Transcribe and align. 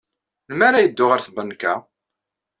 Melmi 0.49 0.65
ara 0.67 0.83
yeddu 0.83 1.05
ɣer 1.07 1.19
tbanka? 1.25 1.73